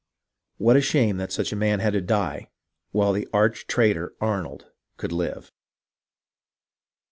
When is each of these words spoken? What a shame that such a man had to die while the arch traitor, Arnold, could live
What 0.57 0.75
a 0.75 0.81
shame 0.81 1.17
that 1.17 1.31
such 1.31 1.51
a 1.51 1.55
man 1.55 1.79
had 1.79 1.93
to 1.93 2.01
die 2.01 2.49
while 2.91 3.13
the 3.13 3.27
arch 3.31 3.67
traitor, 3.67 4.15
Arnold, 4.19 4.65
could 4.97 5.11
live 5.11 5.51